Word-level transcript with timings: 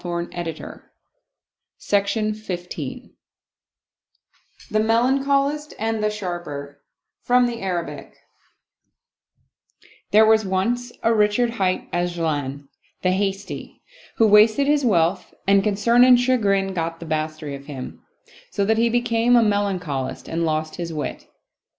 95 0.03 0.33
Oriental 0.35 0.81
Mystery 1.77 2.33
Stories 2.73 3.09
The 4.71 4.79
Melancholist 4.79 5.75
and 5.77 6.03
the 6.03 6.09
Sharper 6.09 6.81
From 7.21 7.45
the 7.45 7.61
Arabic 7.61 8.17
'pHERE 10.11 10.25
was 10.25 10.43
once 10.43 10.91
a 11.03 11.13
Richard 11.13 11.51
hight 11.51 11.87
'Ajlan, 11.91 12.67
the 13.03 13.11
Hasty, 13.11 13.83
who 14.15 14.25
wasted 14.25 14.65
his 14.65 14.83
wealth, 14.83 15.35
and 15.47 15.63
concern 15.63 16.03
and 16.03 16.19
chagrin 16.19 16.73
got 16.73 16.99
the 16.99 17.05
mastery 17.05 17.53
of 17.53 17.67
him, 17.67 18.01
so 18.49 18.65
that 18.65 18.79
he 18.79 18.89
became 18.89 19.35
a 19.35 19.43
Melancholist 19.43 20.27
and 20.27 20.43
lost 20.43 20.77
his 20.77 20.91
wit. 20.91 21.27